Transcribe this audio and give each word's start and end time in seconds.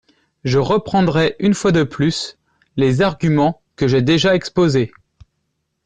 Je 0.43 0.57
reprendrai, 0.57 1.35
une 1.37 1.53
fois 1.53 1.71
de 1.71 1.83
plus, 1.83 2.39
les 2.75 3.03
arguments 3.03 3.61
que 3.75 3.87
j’ai 3.87 4.01
déjà 4.01 4.33
exposés. 4.33 4.91